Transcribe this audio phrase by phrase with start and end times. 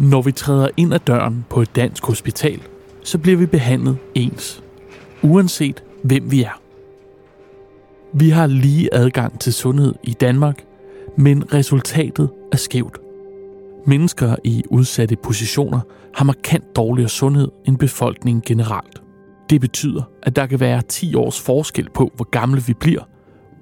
[0.00, 2.62] Når vi træder ind ad døren på et dansk hospital,
[3.04, 4.62] så bliver vi behandlet ens,
[5.22, 6.60] uanset hvem vi er.
[8.12, 10.64] Vi har lige adgang til sundhed i Danmark,
[11.16, 12.98] men resultatet er skævt.
[13.86, 15.80] Mennesker i udsatte positioner
[16.14, 19.02] har markant dårligere sundhed end befolkningen generelt.
[19.50, 23.02] Det betyder, at der kan være 10 års forskel på, hvor gamle vi bliver,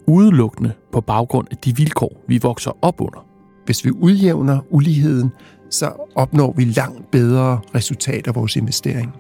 [0.06, 3.26] udelukkende på baggrund af de vilkår, vi vokser op under.
[3.64, 5.32] Hvis vi udjævner uligheden,
[5.70, 9.12] så opnår vi langt bedre resultater af vores investering.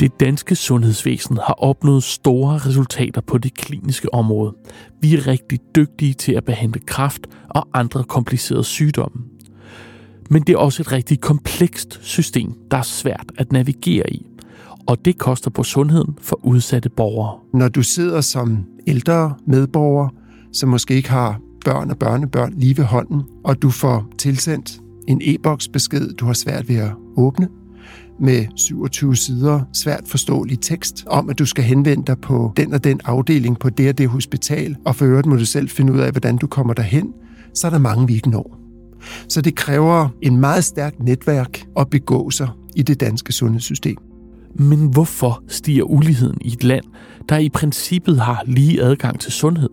[0.00, 4.54] Det danske sundhedsvæsen har opnået store resultater på det kliniske område.
[5.00, 9.22] Vi er rigtig dygtige til at behandle kræft og andre komplicerede sygdomme.
[10.30, 14.26] Men det er også et rigtig komplekst system, der er svært at navigere i.
[14.86, 17.38] Og det koster på sundheden for udsatte borgere.
[17.54, 20.08] Når du sidder som ældre medborger,
[20.52, 24.80] som måske ikke har børn og børnebørn lige ved hånden, og du får tilsendt
[25.12, 27.48] en e-boks besked, du har svært ved at åbne,
[28.20, 32.84] med 27 sider svært forståelig tekst om, at du skal henvende dig på den og
[32.84, 35.98] den afdeling på det og det hospital, og for øvrigt må du selv finde ud
[35.98, 37.12] af, hvordan du kommer derhen,
[37.54, 38.58] så er der mange, vi ikke når.
[39.28, 43.96] Så det kræver en meget stærkt netværk at begå sig i det danske sundhedssystem.
[44.54, 46.84] Men hvorfor stiger uligheden i et land,
[47.28, 49.70] der i princippet har lige adgang til sundhed?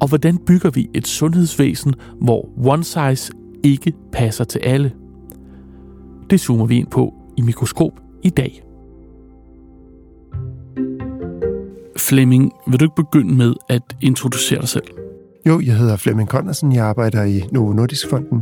[0.00, 3.32] Og hvordan bygger vi et sundhedsvæsen, hvor one size
[3.64, 4.92] ikke passer til alle?
[6.30, 8.62] Det zoomer vi ind på i mikroskop i dag.
[11.96, 14.84] Flemming, vil du ikke begynde med at introducere dig selv?
[15.46, 16.74] Jo, jeg hedder Flemming Connersen.
[16.74, 18.40] Jeg arbejder i Novo Nordisk Fonden.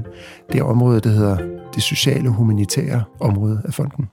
[0.52, 1.36] Det er området, der hedder
[1.74, 4.06] det sociale humanitære område af fonden.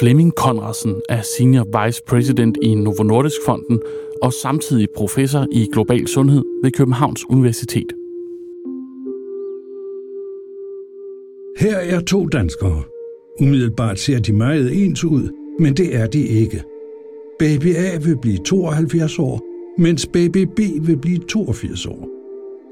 [0.00, 3.80] Flemming Conradsen er Senior Vice President i Novo Nordisk Fonden
[4.22, 7.92] og samtidig professor i global sundhed ved Københavns Universitet.
[11.62, 12.82] Her er to danskere.
[13.40, 16.62] Umiddelbart ser de meget ens ud, men det er de ikke.
[17.38, 19.40] Baby A vil blive 72 år,
[19.78, 22.08] mens baby B vil blive 82 år.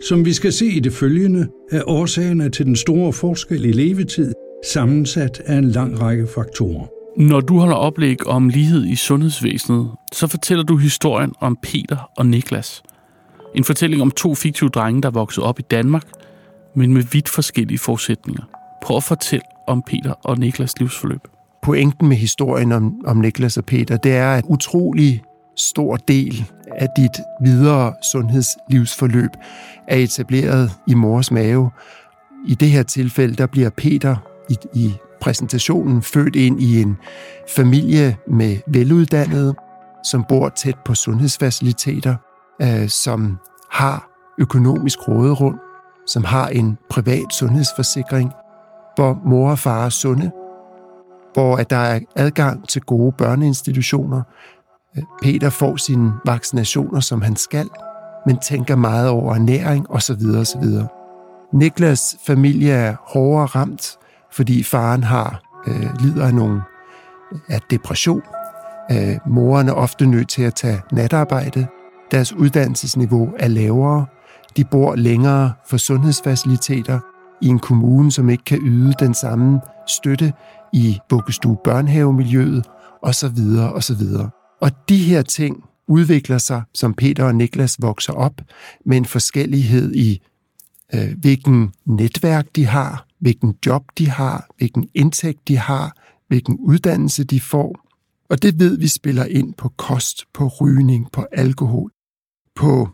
[0.03, 4.33] Som vi skal se i det følgende, er årsagerne til den store forskel i levetid
[4.73, 6.87] sammensat af en lang række faktorer.
[7.17, 12.27] Når du holder oplæg om lighed i sundhedsvæsenet, så fortæller du historien om Peter og
[12.27, 12.83] Niklas.
[13.55, 16.09] En fortælling om to fiktive drenge, der voksede op i Danmark,
[16.77, 18.59] men med vidt forskellige forudsætninger.
[18.83, 21.21] Prøv at fortælle om Peter og Niklas livsforløb.
[21.63, 25.23] Pointen med historien om, om Niklas og Peter, det er, at utrolig
[25.57, 26.45] stor del
[26.77, 29.31] af dit videre sundhedslivsforløb
[29.89, 31.71] er etableret i mors mave.
[32.47, 34.17] I det her tilfælde, der bliver Peter
[34.51, 36.97] i, i præsentationen født ind i en
[37.49, 39.55] familie med veluddannede,
[40.05, 42.17] som bor tæt på sundhedsfaciliteter,
[42.63, 43.39] øh, som
[43.71, 45.61] har økonomisk råderum,
[46.07, 48.33] som har en privat sundhedsforsikring,
[49.00, 50.31] hvor mor og far er sunde,
[51.34, 54.22] hvor at der er adgang til gode børneinstitutioner.
[54.97, 57.69] Øh, Peter får sine vaccinationer, som han skal,
[58.27, 60.22] men tænker meget over ernæring osv.
[60.41, 60.65] osv.
[61.53, 63.99] Niklas familie er hårdere ramt,
[64.33, 66.62] fordi faren har øh, lider af nogle
[67.33, 68.22] øh, af depression.
[68.93, 71.66] Øh, moren er ofte nødt til at tage natarbejde.
[72.10, 74.06] Deres uddannelsesniveau er lavere.
[74.56, 77.00] De bor længere for sundhedsfaciliteter
[77.43, 80.33] i en kommune, som ikke kan yde den samme støtte
[80.73, 82.67] i vuggestue børnehavemiljøet
[83.03, 83.39] osv.
[83.75, 84.03] osv.
[84.61, 88.41] Og de her ting udvikler sig, som Peter og Niklas vokser op,
[88.87, 90.23] med en forskellighed i,
[90.95, 95.97] øh, hvilken netværk de har, hvilken job de har, hvilken indtægt de har,
[96.28, 97.87] hvilken uddannelse de får.
[98.31, 101.91] Og det ved vi spiller ind på kost, på rygning, på alkohol,
[102.55, 102.89] på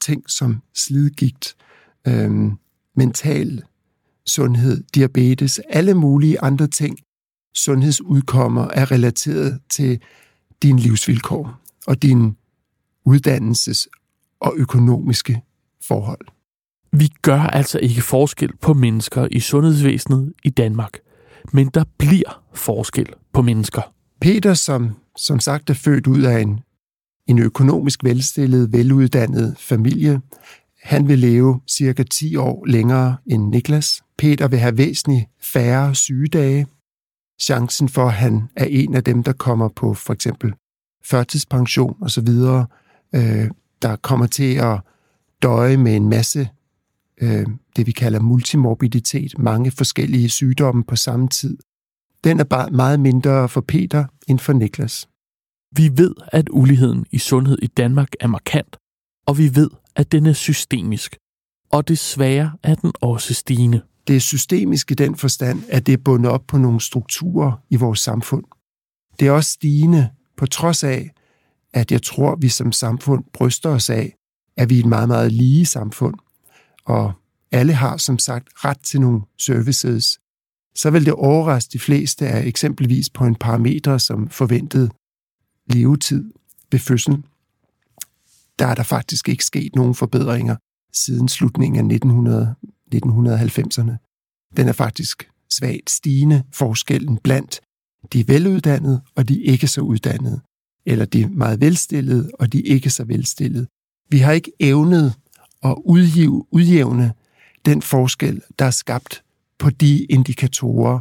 [0.00, 1.56] ting som slidgigt,
[2.06, 2.30] øh,
[2.96, 3.62] mental
[4.26, 6.98] sundhed, diabetes, alle mulige andre ting,
[7.54, 10.00] sundhedsudkommer er relateret til
[10.62, 12.36] dine livsvilkår og din
[13.08, 13.86] uddannelses-
[14.40, 15.42] og økonomiske
[15.84, 16.26] forhold.
[16.92, 20.98] Vi gør altså ikke forskel på mennesker i sundhedsvæsenet i Danmark,
[21.52, 23.94] men der bliver forskel på mennesker.
[24.20, 26.60] Peter, som som sagt er født ud af en,
[27.26, 30.20] en økonomisk velstillet, veluddannet familie,
[30.84, 34.02] han vil leve cirka 10 år længere end Niklas.
[34.18, 36.66] Peter vil have væsentligt færre sygedage.
[37.40, 40.54] Chancen for, at han er en af dem, der kommer på for eksempel
[41.04, 42.28] førtidspension osv.,
[43.14, 43.50] øh,
[43.82, 44.80] der kommer til at
[45.42, 46.48] døje med en masse
[47.20, 47.46] øh,
[47.76, 51.58] det, vi kalder multimorbiditet, mange forskellige sygdomme på samme tid.
[52.24, 55.08] Den er bare meget mindre for Peter end for Niklas.
[55.76, 58.76] Vi ved, at uligheden i sundhed i Danmark er markant,
[59.26, 61.16] og vi ved, at den er systemisk.
[61.72, 63.82] Og desværre er den også stigende.
[64.06, 67.76] Det er systemisk i den forstand, at det er bundet op på nogle strukturer i
[67.76, 68.44] vores samfund.
[69.20, 71.10] Det er også stigende, på trods af,
[71.72, 74.16] at jeg tror, vi som samfund bryster os af,
[74.56, 76.14] at vi er et meget, meget lige samfund,
[76.84, 77.12] og
[77.52, 80.18] alle har som sagt ret til nogle services,
[80.74, 84.92] så vil det overraske de fleste af eksempelvis på en parameter som forventet
[85.66, 86.32] levetid
[86.72, 87.24] ved fødslen.
[88.58, 90.56] Der er der faktisk ikke sket nogen forbedringer
[90.92, 92.54] siden slutningen af 1900,
[92.94, 93.92] 1990'erne.
[94.56, 97.60] Den er faktisk svagt stigende forskellen blandt
[98.12, 100.40] de veluddannede og de ikke så uddannede,
[100.86, 103.66] eller de meget velstillede og de ikke så velstillede.
[104.10, 105.14] Vi har ikke evnet
[105.62, 107.12] at udgive, udjævne
[107.64, 109.22] den forskel, der er skabt
[109.58, 111.00] på de indikatorer,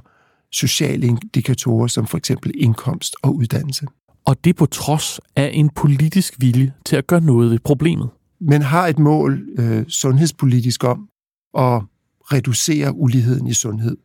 [0.51, 3.87] sociale indikatorer, som for eksempel indkomst og uddannelse.
[4.25, 8.09] Og det på trods af en politisk vilje til at gøre noget ved problemet.
[8.41, 11.09] Man har et mål øh, sundhedspolitisk om
[11.57, 11.81] at
[12.23, 13.97] reducere uligheden i sundhed.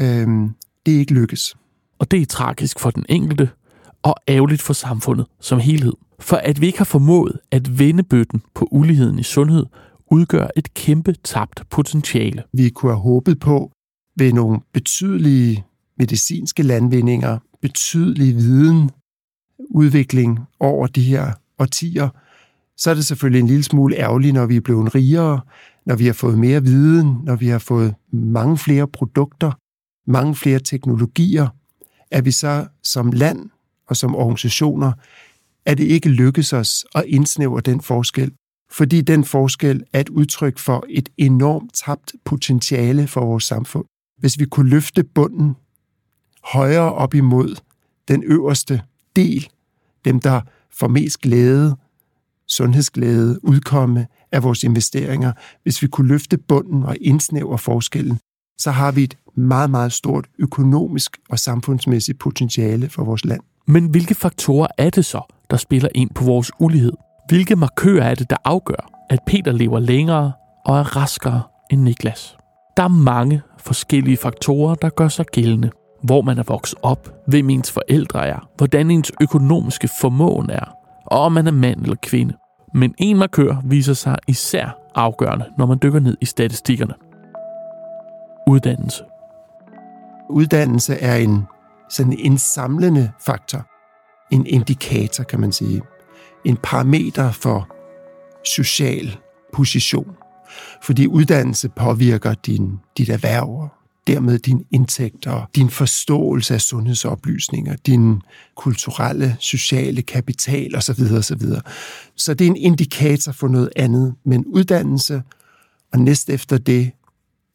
[0.00, 0.50] Øhm,
[0.86, 1.56] det er ikke lykkes.
[1.98, 3.50] Og det er tragisk for den enkelte
[4.02, 5.92] og ærgerligt for samfundet som helhed.
[6.20, 9.66] For at vi ikke har formået at vende bøtten på uligheden i sundhed,
[10.10, 12.42] udgør et kæmpe tabt potentiale.
[12.52, 13.70] Vi kunne have håbet på
[14.16, 15.64] ved nogle betydelige
[15.98, 18.90] medicinske landvindinger, betydelig viden,
[19.70, 22.08] udvikling over de her årtier,
[22.76, 25.40] så er det selvfølgelig en lille smule ærgerligt, når vi er blevet rigere,
[25.86, 29.52] når vi har fået mere viden, når vi har fået mange flere produkter,
[30.10, 31.48] mange flere teknologier,
[32.10, 33.50] at vi så som land
[33.86, 34.92] og som organisationer,
[35.66, 38.32] at det ikke lykkes os at indsnævre den forskel,
[38.70, 43.84] fordi den forskel er et udtryk for et enormt tabt potentiale for vores samfund.
[44.18, 45.56] Hvis vi kunne løfte bunden
[46.44, 47.60] højere op imod
[48.08, 48.82] den øverste
[49.18, 49.48] del,
[50.04, 50.40] dem der
[50.78, 51.76] får mest glæde,
[52.48, 55.32] sundhedsglæde, udkomme af vores investeringer,
[55.62, 58.18] hvis vi kunne løfte bunden og indsnævre forskellen,
[58.58, 63.40] så har vi et meget, meget stort økonomisk og samfundsmæssigt potentiale for vores land.
[63.66, 65.20] Men hvilke faktorer er det så,
[65.50, 66.92] der spiller ind på vores ulighed?
[67.28, 70.32] Hvilke markører er det, der afgør, at Peter lever længere
[70.66, 72.36] og er raskere end Niklas?
[72.76, 75.70] Der er mange forskellige faktorer, der gør sig gældende.
[76.02, 80.74] Hvor man er vokset op, hvem ens forældre er, hvordan ens økonomiske formåen er,
[81.06, 82.34] og om man er mand eller kvinde.
[82.74, 86.94] Men en markør viser sig især afgørende, når man dykker ned i statistikkerne.
[88.46, 89.04] Uddannelse.
[90.30, 91.44] Uddannelse er en
[91.90, 93.66] sådan en samlende faktor,
[94.30, 95.82] en indikator, kan man sige,
[96.44, 97.68] en parameter for
[98.44, 99.16] social
[99.52, 100.16] position.
[100.82, 103.68] Fordi uddannelse påvirker din, dit erhverv,
[104.08, 108.22] dermed din indtægt og din forståelse af sundhedsoplysninger, din
[108.56, 111.02] kulturelle, sociale kapital osv.
[111.18, 111.42] osv.
[112.16, 114.14] Så det er en indikator for noget andet.
[114.24, 115.22] Men uddannelse
[115.92, 116.90] og næst efter det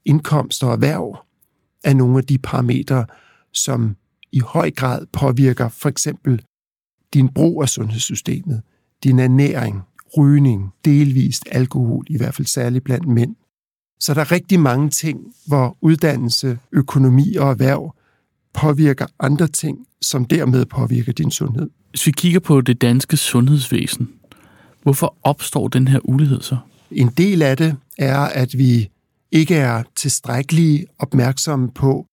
[0.06, 1.18] indkomst og erhverv
[1.84, 3.06] er nogle af de parametre,
[3.54, 3.96] som
[4.32, 6.42] i høj grad påvirker for eksempel
[7.14, 8.62] din brug af sundhedssystemet,
[9.04, 9.82] din ernæring,
[10.18, 13.36] rygning, delvist alkohol, i hvert fald særligt blandt mænd.
[14.00, 17.96] Så der er rigtig mange ting, hvor uddannelse, økonomi og erhverv
[18.54, 21.70] påvirker andre ting, som dermed påvirker din sundhed.
[21.90, 24.10] Hvis vi kigger på det danske sundhedsvæsen,
[24.84, 26.58] hvorfor opstår den her ulighed så?
[26.92, 28.90] En del af det er, at vi
[29.32, 32.06] ikke er tilstrækkeligt opmærksomme på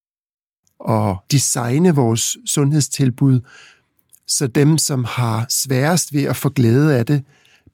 [0.88, 3.40] at designe vores sundhedstilbud,
[4.26, 7.24] så dem, som har sværest ved at få glæde af det,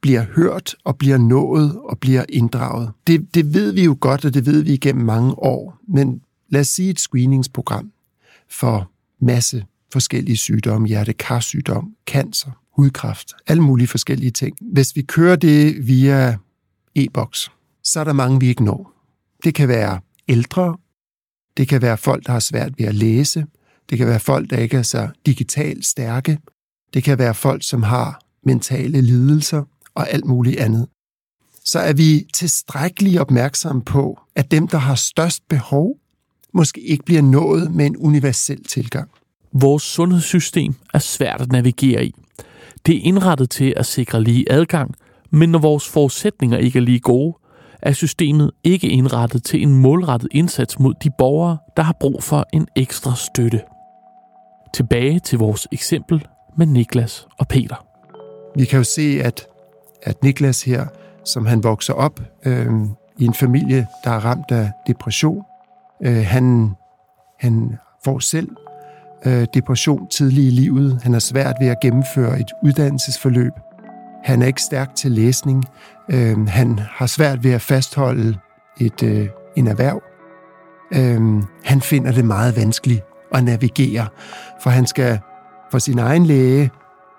[0.06, 2.90] bliver hørt og bliver nået og bliver inddraget.
[3.06, 5.78] Det, det ved vi jo godt, og det ved vi igennem mange år.
[5.88, 7.92] Men lad os sige et screeningsprogram
[8.50, 14.56] for masse forskellige sygdomme, hjertekarsygdom, cancer, hudkræft, alle mulige forskellige ting.
[14.60, 16.36] Hvis vi kører det via
[16.94, 17.50] e-boks,
[17.84, 18.92] så er der mange, vi ikke når.
[19.44, 20.76] Det kan være ældre,
[21.56, 23.46] det kan være folk, der har svært ved at læse,
[23.90, 26.38] det kan være folk, der ikke er så digitalt stærke,
[26.94, 29.64] det kan være folk, som har mentale lidelser
[29.96, 30.86] og alt muligt andet.
[31.64, 35.96] Så er vi tilstrækkeligt opmærksomme på, at dem, der har størst behov,
[36.54, 39.10] måske ikke bliver nået med en universel tilgang.
[39.52, 42.14] Vores sundhedssystem er svært at navigere i.
[42.86, 44.94] Det er indrettet til at sikre lige adgang,
[45.30, 47.38] men når vores forudsætninger ikke er lige gode,
[47.82, 52.46] er systemet ikke indrettet til en målrettet indsats mod de borgere, der har brug for
[52.52, 53.60] en ekstra støtte.
[54.74, 56.26] Tilbage til vores eksempel
[56.58, 57.86] med Niklas og Peter.
[58.58, 59.46] Vi kan jo se, at,
[60.06, 60.86] at Niklas her,
[61.24, 62.70] som han vokser op øh,
[63.18, 65.42] i en familie, der er ramt af depression,
[66.02, 66.74] øh, han,
[67.40, 68.48] han får selv
[69.26, 71.00] øh, depression tidlig i livet.
[71.02, 73.52] Han har svært ved at gennemføre et uddannelsesforløb.
[74.24, 75.64] Han er ikke stærk til læsning.
[76.10, 78.38] Øh, han har svært ved at fastholde
[78.80, 80.02] et, øh, en erhverv.
[80.94, 84.06] Øh, han finder det meget vanskeligt at navigere,
[84.62, 85.18] for han skal
[85.70, 86.70] for sin egen læge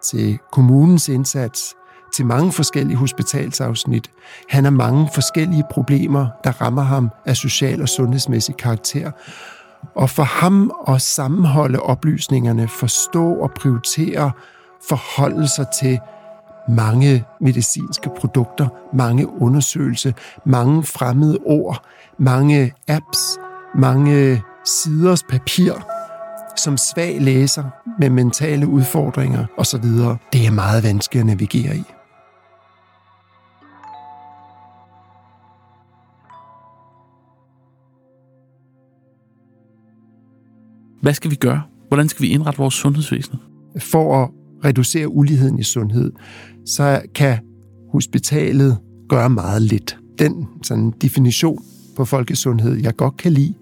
[0.03, 1.75] til kommunens indsats,
[2.15, 4.11] til mange forskellige hospitalsafsnit.
[4.49, 9.11] Han har mange forskellige problemer, der rammer ham af social og sundhedsmæssig karakter.
[9.95, 14.31] Og for ham at sammenholde oplysningerne, forstå og prioritere,
[14.89, 15.99] forholde sig til
[16.69, 20.11] mange medicinske produkter, mange undersøgelser,
[20.45, 21.81] mange fremmede ord,
[22.19, 23.39] mange apps,
[23.75, 25.73] mange siders papir,
[26.57, 27.63] som svag læser
[27.99, 29.83] med mentale udfordringer osv.
[30.33, 31.96] Det er meget vanskeligt at navigere i.
[41.07, 41.61] Hvad skal vi gøre?
[41.87, 43.35] Hvordan skal vi indrette vores sundhedsvæsen?
[43.79, 44.29] For at
[44.65, 46.11] reducere uligheden i sundhed,
[46.65, 47.37] så kan
[47.91, 48.77] hospitalet
[49.09, 49.97] gøre meget lidt.
[50.19, 51.63] Den sådan, definition
[51.95, 53.53] på folkesundhed, jeg godt kan lide,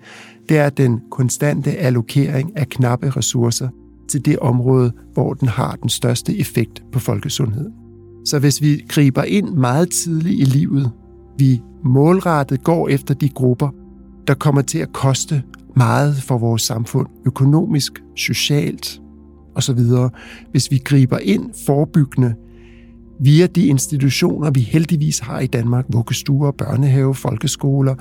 [0.49, 3.69] det er den konstante allokering af knappe ressourcer
[4.09, 7.73] til det område, hvor den har den største effekt på folkesundheden.
[8.25, 10.91] Så hvis vi griber ind meget tidligt i livet,
[11.37, 13.69] vi målrettet går efter de grupper,
[14.27, 15.43] der kommer til at koste
[15.75, 19.01] meget for vores samfund, økonomisk, socialt
[19.55, 19.79] osv.
[20.51, 22.33] Hvis vi griber ind forebyggende
[23.19, 27.95] via de institutioner, vi heldigvis har i Danmark, vuggestuer, børnehave, folkeskoler,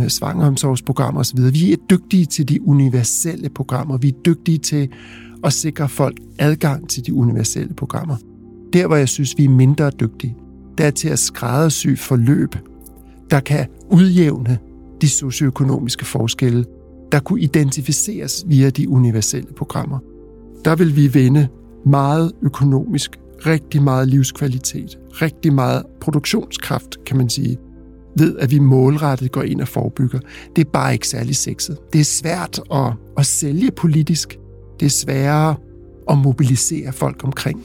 [0.00, 1.38] øh, svangeromsorgsprogrammer osv.
[1.38, 3.96] Vi er dygtige til de universelle programmer.
[3.96, 4.88] Vi er dygtige til
[5.44, 8.16] at sikre folk adgang til de universelle programmer.
[8.72, 10.36] Der, hvor jeg synes, vi er mindre dygtige,
[10.78, 12.56] det er til at skræddersy forløb,
[13.30, 14.58] der kan udjævne
[15.00, 16.64] de socioøkonomiske forskelle,
[17.12, 19.98] der kunne identificeres via de universelle programmer.
[20.64, 21.48] Der vil vi vinde
[21.86, 27.56] meget økonomisk, rigtig meget livskvalitet, rigtig meget produktionskraft, kan man sige,
[28.18, 30.18] ved at vi målrettet går ind og forebygger.
[30.56, 31.78] Det er bare ikke særlig sexet.
[31.92, 34.38] Det er svært at, at sælge politisk.
[34.80, 35.54] Det er sværere
[36.10, 37.64] at mobilisere folk omkring.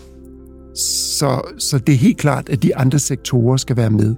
[0.76, 4.16] Så, så det er helt klart, at de andre sektorer skal være med.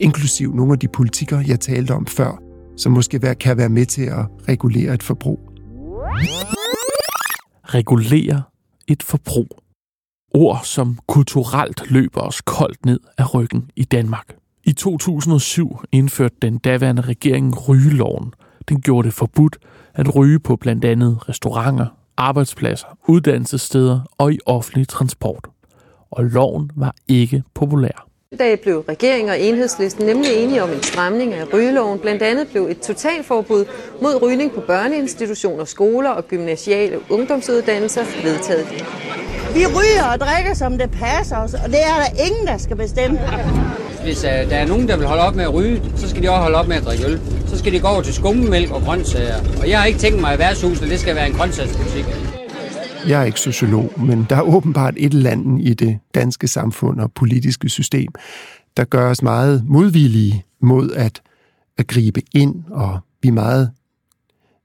[0.00, 2.42] Inklusiv nogle af de politikere, jeg talte om før,
[2.76, 5.52] som måske kan være med til at regulere et forbrug.
[7.64, 8.42] Regulere
[8.88, 9.48] et forbrug.
[10.34, 14.36] Ord, som kulturelt løber os koldt ned af ryggen i Danmark.
[14.64, 18.34] I 2007 indførte den daværende regering rygeloven.
[18.68, 19.58] Den gjorde det forbudt
[19.94, 25.48] at ryge på blandt andet restauranter, arbejdspladser, uddannelsessteder og i offentlig transport.
[26.10, 28.08] Og loven var ikke populær.
[28.36, 31.98] I dag blev regeringen og enhedslisten nemlig enige om en stramning af rygeloven.
[31.98, 33.64] Blandt andet blev et totalforbud
[34.02, 38.66] mod rygning på børneinstitutioner, skoler og gymnasiale ungdomsuddannelser vedtaget.
[39.54, 42.76] Vi ryger og drikker, som det passer os, og det er der ingen, der skal
[42.76, 43.20] bestemme.
[44.02, 46.28] Hvis uh, der er nogen, der vil holde op med at ryge, så skal de
[46.28, 47.20] også holde op med at drikke øl.
[47.46, 49.36] Så skal de gå over til skummemælk og grøntsager.
[49.60, 52.04] Og jeg har ikke tænkt mig, at værtshuset det skal være en grøntsagsbutik.
[53.08, 57.00] Jeg er ikke sociolog, men der er åbenbart et eller andet i det danske samfund
[57.00, 58.12] og politiske system,
[58.76, 61.22] der gør os meget modvillige mod at,
[61.78, 63.70] at gribe ind, og vi er meget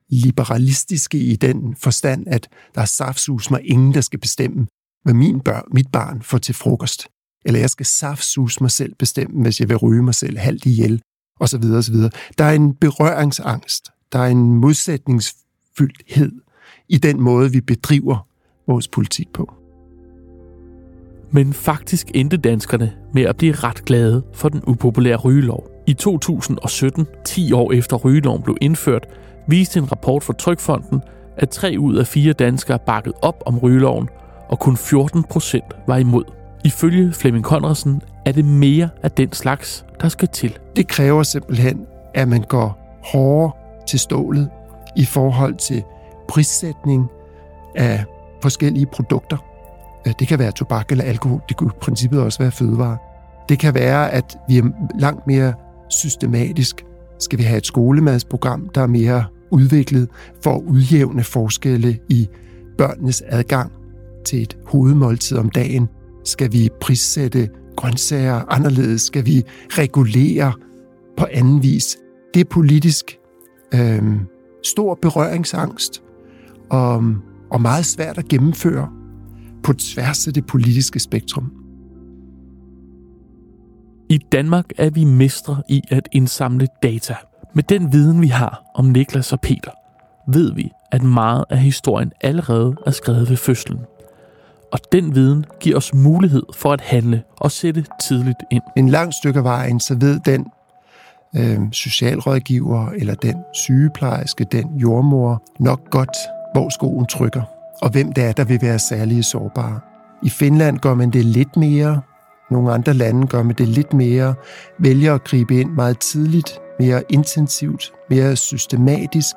[0.10, 4.68] liberalistiske i den forstand, at der er saftsus mig ingen, der skal bestemme,
[5.04, 7.08] hvad min børn, mit barn får til frokost.
[7.46, 11.02] Eller jeg skal saftsus mig selv bestemme, hvis jeg vil ryge mig selv halvt ihjel,
[11.40, 12.12] og så videre, og så videre.
[12.38, 16.32] Der er en berøringsangst, der er en modsætningsfyldthed
[16.90, 18.31] i den måde, vi bedriver
[18.72, 19.54] vores politik på.
[21.32, 25.68] Men faktisk endte danskerne med at blive ret glade for den upopulære rygelov.
[25.88, 29.08] I 2017, 10 år efter rygeloven blev indført,
[29.48, 31.02] viste en rapport fra Trykfonden,
[31.38, 34.10] at 3 ud af 4 danskere bakkede op om rygeloven,
[34.50, 36.24] og kun 14 procent var imod.
[36.66, 40.58] Ifølge Flemming Conradsen er det mere af den slags, der skal til.
[40.76, 43.52] Det kræver simpelthen, at man går hårdere
[43.88, 44.50] til stålet
[44.96, 45.84] i forhold til
[46.28, 47.08] prissætning
[47.76, 48.06] af
[48.42, 49.38] forskellige produkter.
[50.08, 51.42] Øh, det kan være tobak eller alkohol.
[51.50, 52.98] Det kunne i princippet også være fødevare.
[53.50, 54.64] Det kan være, at vi er
[55.00, 55.54] langt mere
[55.90, 56.86] systematisk.
[57.20, 60.10] Skal vi have et skolemadsprogram, der er mere udviklet
[60.44, 62.28] for at udjævne forskelle i
[62.78, 63.72] børnenes adgang
[64.26, 65.88] til et hovedmåltid om dagen?
[66.26, 69.02] Skal vi prissætte grøntsager anderledes?
[69.02, 70.54] Skal vi regulere
[71.18, 71.98] på anden vis?
[72.34, 73.18] Det er politisk
[73.74, 74.04] øh,
[74.64, 76.04] stor berøringsangst
[76.70, 77.04] og
[77.52, 78.90] og meget svært at gennemføre
[79.64, 81.52] på tværs af det politiske spektrum.
[84.10, 87.16] I Danmark er vi mestre i at indsamle data.
[87.54, 89.72] Med den viden, vi har om Niklas og Peter,
[90.28, 93.80] ved vi, at meget af historien allerede er skrevet ved fødslen.
[94.72, 98.64] Og den viden giver os mulighed for at handle og sætte tidligt ind.
[98.78, 100.46] En lang stykke af vejen, så ved den
[101.36, 106.18] øh, socialrådgiver eller den sygeplejerske, den jordmor, nok godt,
[106.54, 107.42] hvor skoen trykker,
[107.82, 109.80] og hvem det er, der vil være særlige sårbare.
[110.24, 112.02] I Finland gør man det lidt mere,
[112.52, 114.36] nogle andre lande gør man det lidt mere,
[114.80, 119.36] vælger at gribe ind meget tidligt, mere intensivt, mere systematisk,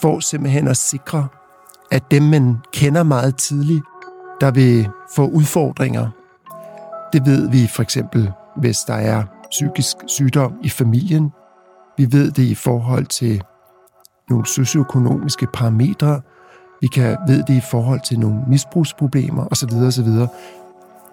[0.00, 1.28] for simpelthen at sikre,
[1.90, 3.82] at dem, man kender meget tidligt,
[4.40, 6.08] der vil få udfordringer.
[7.12, 11.32] Det ved vi for eksempel, hvis der er psykisk sygdom i familien.
[11.96, 13.42] Vi ved det i forhold til
[14.30, 16.20] nogle socioøkonomiske parametre.
[16.80, 19.70] Vi kan ved det i forhold til nogle misbrugsproblemer osv.
[19.86, 20.08] osv.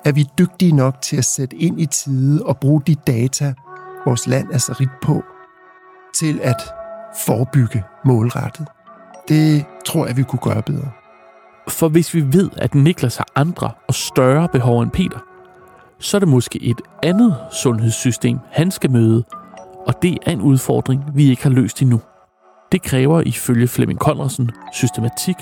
[0.05, 3.53] Er vi dygtige nok til at sætte ind i tide og bruge de data,
[4.05, 5.23] vores land er så rigt på,
[6.19, 6.61] til at
[7.25, 8.67] forebygge målrettet?
[9.27, 10.91] Det tror jeg, vi kunne gøre bedre.
[11.69, 15.19] For hvis vi ved, at Niklas har andre og større behov end Peter,
[15.99, 19.23] så er det måske et andet sundhedssystem, han skal møde,
[19.87, 22.01] og det er en udfordring, vi ikke har løst endnu.
[22.71, 25.35] Det kræver ifølge Flemming Conradsen systematik,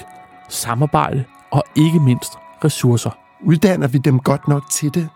[0.50, 2.32] samarbejde og ikke mindst
[2.63, 3.17] ressourcer.
[3.44, 5.10] Uddanner vi dem godt nok til det?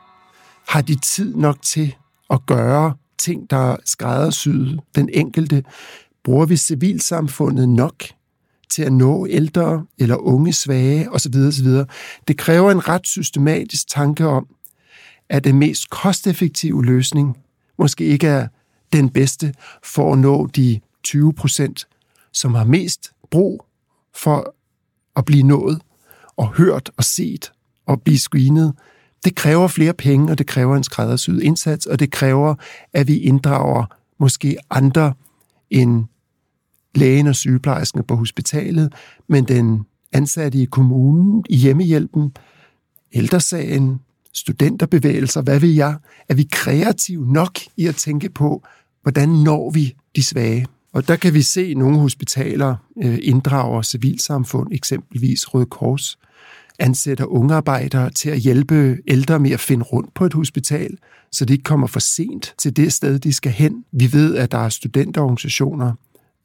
[0.68, 1.96] Har de tid nok til
[2.30, 5.64] at gøre ting, der skræddersyde den enkelte?
[6.24, 8.04] Bruger vi civilsamfundet nok
[8.70, 11.36] til at nå ældre eller unge svage osv.
[11.48, 11.68] osv.
[12.28, 14.48] Det kræver en ret systematisk tanke om,
[15.30, 17.38] at den mest kosteffektive løsning
[17.80, 18.48] måske ikke er
[18.94, 21.88] den bedste for at nå de 20 procent,
[22.34, 23.66] som har mest brug
[24.16, 24.56] for
[25.16, 25.82] at blive nået
[26.38, 27.52] og hørt og set
[27.86, 28.74] og blive screenet.
[29.24, 32.56] Det kræver flere penge, og det kræver en skræddersyet indsats, og det kræver,
[32.94, 33.86] at vi inddrager
[34.20, 35.14] måske andre
[35.70, 36.06] end
[36.96, 38.94] lægen og sygeplejersken på hospitalet,
[39.28, 42.32] men den ansatte i kommunen, i hjemmehjælpen,
[43.14, 44.00] ældresagen,
[44.34, 45.98] studenterbevægelser, hvad vil jeg?
[46.30, 48.64] Er vi kreative nok i at tænke på,
[49.02, 50.68] hvordan når vi de svage?
[50.94, 56.20] Og der kan vi se, at nogle hospitaler øh, inddrager civilsamfund, eksempelvis Røde Kors,
[56.80, 60.98] ansætter unge arbejdere til at hjælpe ældre med at finde rundt på et hospital,
[61.32, 63.86] så de ikke kommer for sent til det sted, de skal hen.
[63.92, 65.94] Vi ved, at der er studenterorganisationer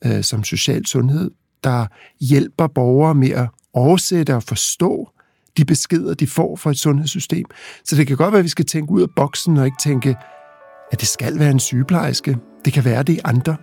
[0.04, 1.30] øh, som Social Sundhed,
[1.64, 1.86] der
[2.20, 5.10] hjælper borgere med at oversætte og forstå
[5.56, 7.44] de beskeder, de får fra et sundhedssystem.
[7.84, 10.16] Så det kan godt være, at vi skal tænke ud af boksen og ikke tænke,
[10.92, 12.36] at det skal være en sygeplejerske.
[12.64, 13.56] Det kan være det andre.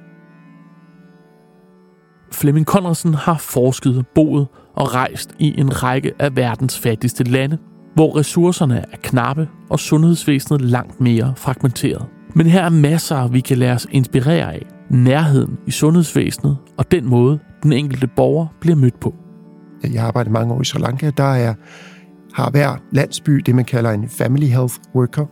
[2.31, 7.57] Flemming Conradsen har forsket, boet og rejst i en række af verdens fattigste lande,
[7.95, 12.05] hvor ressourcerne er knappe og sundhedsvæsenet langt mere fragmenteret.
[12.35, 14.65] Men her er masser, vi kan lade os inspirere af.
[14.89, 19.15] Nærheden i sundhedsvæsenet og den måde, den enkelte borger bliver mødt på.
[19.83, 21.11] Jeg har arbejdet mange år i Sri Lanka.
[21.17, 21.53] Der er,
[22.33, 25.25] har hver landsby det, man kalder en family health worker.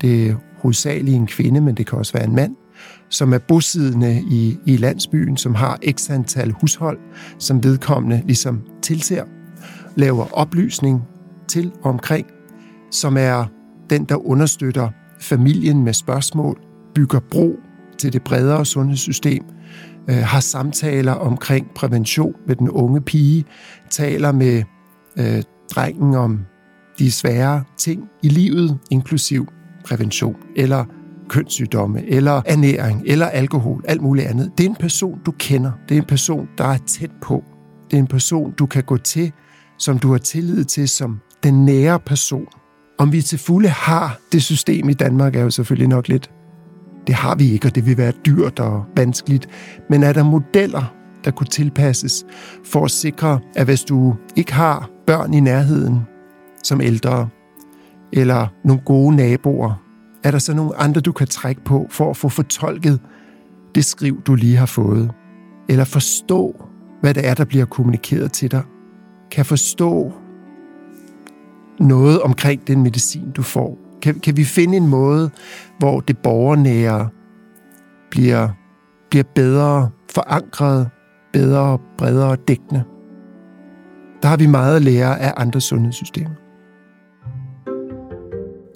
[0.00, 2.56] Det er hovedsageligt en kvinde, men det kan også være en mand,
[3.08, 6.98] som er bosiddende i, i landsbyen, som har x antal hushold,
[7.38, 9.24] som vedkommende ligesom tilser,
[9.96, 11.02] laver oplysning
[11.48, 12.26] til omkring,
[12.90, 13.44] som er
[13.90, 14.90] den, der understøtter
[15.20, 16.60] familien med spørgsmål,
[16.94, 17.56] bygger bro
[17.98, 19.44] til det bredere sundhedssystem,
[20.10, 23.44] øh, har samtaler omkring prævention med den unge pige,
[23.90, 24.62] taler med
[25.18, 25.42] øh,
[25.74, 26.40] drengen om
[26.98, 29.46] de svære ting i livet, inklusiv
[29.84, 30.84] prævention, eller
[31.28, 34.52] kønssygdomme, eller ernæring, eller alkohol, alt muligt andet.
[34.58, 35.72] Det er en person, du kender.
[35.88, 37.44] Det er en person, der er tæt på.
[37.90, 39.32] Det er en person, du kan gå til,
[39.78, 42.46] som du har tillid til, som den nære person.
[42.98, 46.30] Om vi til fulde har det system i Danmark, er jo selvfølgelig nok lidt
[47.06, 49.48] det har vi ikke, og det vil være dyrt og vanskeligt.
[49.90, 52.24] Men er der modeller, der kunne tilpasses
[52.64, 56.00] for at sikre, at hvis du ikke har børn i nærheden
[56.62, 57.28] som ældre,
[58.12, 59.85] eller nogle gode naboer,
[60.26, 63.00] er der så nogle andre, du kan trække på for at få fortolket
[63.74, 65.10] det skriv, du lige har fået?
[65.68, 66.64] Eller forstå,
[67.00, 68.62] hvad det er, der bliver kommunikeret til dig?
[69.30, 70.12] Kan forstå
[71.80, 73.78] noget omkring den medicin, du får?
[74.02, 75.30] Kan, kan vi finde en måde,
[75.78, 77.08] hvor det borgernære
[78.10, 78.48] bliver,
[79.10, 80.90] bliver bedre forankret,
[81.32, 82.84] bedre, bredere dækkende?
[84.22, 86.45] Der har vi meget at lære af andre sundhedssystemer.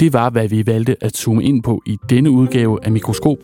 [0.00, 3.38] Det var, hvad vi valgte at zoome ind på i denne udgave af Mikroskop.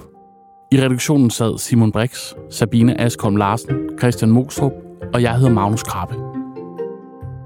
[0.73, 4.73] I redaktionen sad Simon Brix, Sabine Askholm Larsen, Christian Mostrup
[5.15, 6.15] og jeg hedder Magnus Krabbe.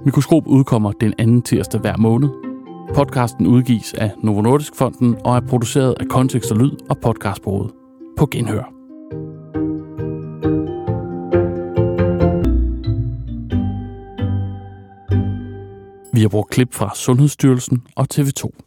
[0.05, 2.29] Mikroskop udkommer den anden tirsdag hver måned,
[2.95, 7.71] Podcasten udgives af Novo Nordisk Fonden og er produceret af Kontekst og Lyd og Podcastbureauet.
[8.19, 8.73] På genhør.
[16.13, 18.51] Vi har brugt klip fra Sundhedsstyrelsen og TV2.